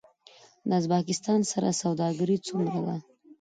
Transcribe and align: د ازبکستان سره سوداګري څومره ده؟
د 0.67 0.69
ازبکستان 0.79 1.39
سره 1.51 1.69
سوداګري 1.81 2.37
څومره 2.47 2.79
ده؟ 2.85 2.95